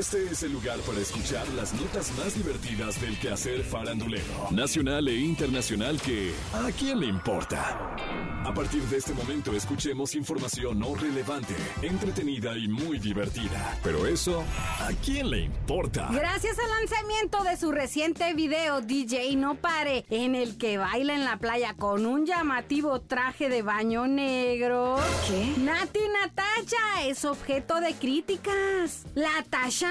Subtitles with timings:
[0.00, 5.16] Este es el lugar para escuchar las notas más divertidas del quehacer farandulero, nacional e
[5.16, 7.96] internacional que ¿a quién le importa?
[8.42, 13.78] A partir de este momento escuchemos información no relevante, entretenida y muy divertida.
[13.82, 14.42] Pero eso,
[14.80, 16.08] ¿a quién le importa?
[16.10, 21.26] Gracias al lanzamiento de su reciente video DJ No Pare, en el que baila en
[21.26, 24.96] la playa con un llamativo traje de baño negro.
[25.28, 25.60] ¿Qué?
[25.60, 29.04] Nati Natacha es objeto de críticas.
[29.14, 29.44] La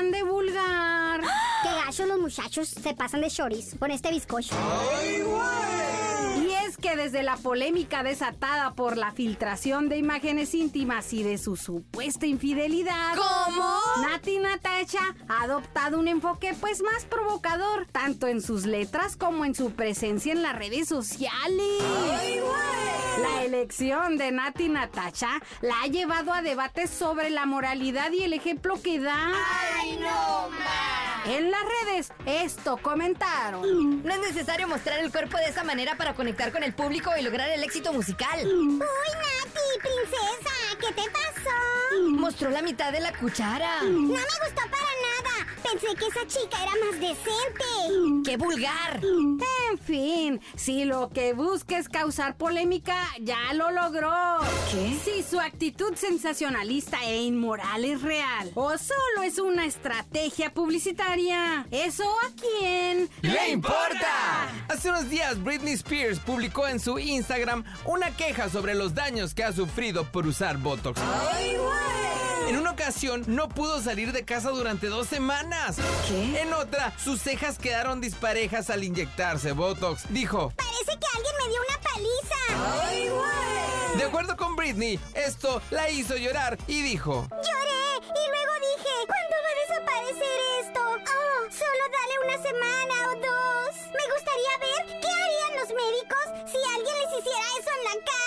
[0.08, 1.22] de vulgar.
[1.64, 4.56] Qué gacho los muchachos se pasan de choris con este bizcocho.
[5.04, 5.89] Y es
[6.90, 12.26] que desde la polémica desatada por la filtración de imágenes íntimas y de su supuesta
[12.26, 13.80] infidelidad, ¿Cómo?
[14.02, 19.54] Nati Natacha ha adoptado un enfoque pues más provocador, tanto en sus letras como en
[19.56, 21.84] su presencia en las redes sociales.
[23.22, 28.34] La elección de Nati Natacha la ha llevado a debates sobre la moralidad y el
[28.34, 29.32] ejemplo que da.
[31.26, 34.04] En las redes, esto comentaron.
[34.04, 37.22] No es necesario mostrar el cuerpo de esa manera para conectar con el público y
[37.22, 38.40] lograr el éxito musical.
[38.46, 42.02] Uy, Nati, princesa, ¿qué te pasó?
[42.10, 43.82] Mostró la mitad de la cuchara.
[43.84, 44.79] No me gustó para.
[45.90, 48.24] Pensé que esa chica era más decente.
[48.26, 49.02] ¡Qué vulgar!
[49.72, 54.12] En fin, si lo que busca es causar polémica, ya lo logró.
[54.72, 54.98] ¿Qué?
[55.04, 62.04] Si su actitud sensacionalista e inmoral es real o solo es una estrategia publicitaria, ¿eso
[62.04, 64.50] a quién ¡Le importa!
[64.68, 69.44] Hace unos días Britney Spears publicó en su Instagram una queja sobre los daños que
[69.44, 71.00] ha sufrido por usar Botox.
[72.50, 75.78] En una ocasión no pudo salir de casa durante dos semanas.
[76.08, 76.42] ¿Qué?
[76.42, 80.06] En otra, sus cejas quedaron disparejas al inyectarse Botox.
[80.10, 82.40] Dijo, Parece que alguien me dio una paliza.
[83.98, 89.36] de acuerdo con Britney, esto la hizo llorar y dijo, Lloré y luego dije, ¿cuándo
[89.46, 90.82] va a desaparecer esto?
[90.82, 93.74] Oh, solo dale una semana o dos.
[93.94, 98.19] Me gustaría ver qué harían los médicos si alguien les hiciera eso en la cara.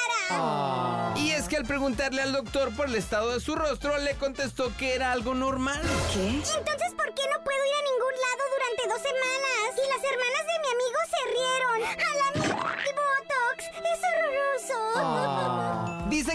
[1.52, 4.94] Y que al preguntarle al doctor por el estado de su rostro, le contestó que
[4.94, 5.82] era algo normal.
[6.14, 6.28] ¿Qué?
[6.28, 9.68] Entonces, ¿por qué no puedo ir a ningún lado durante dos semanas?
[9.76, 10.51] Y las hermanas de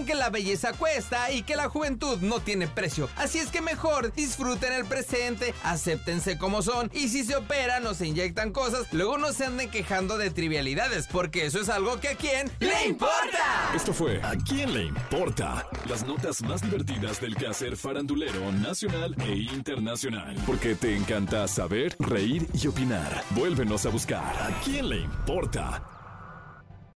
[0.05, 3.09] Que la belleza cuesta y que la juventud no tiene precio.
[3.17, 7.93] Así es que mejor disfruten el presente, acéptense como son y si se operan o
[7.93, 12.09] se inyectan cosas, luego no se anden quejando de trivialidades, porque eso es algo que
[12.09, 13.71] a quién le importa.
[13.75, 15.67] Esto fue ¿A quién le importa?
[15.89, 20.35] Las notas más divertidas del quehacer farandulero nacional e internacional.
[20.45, 23.23] Porque te encanta saber, reír y opinar.
[23.31, 25.96] Vuélvenos a buscar ¿A quién le importa?